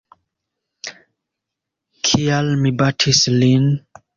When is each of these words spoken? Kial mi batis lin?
Kial 2.09 2.53
mi 2.65 2.75
batis 2.81 3.25
lin? 3.37 3.73